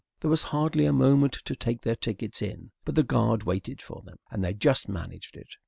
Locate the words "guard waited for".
3.03-4.01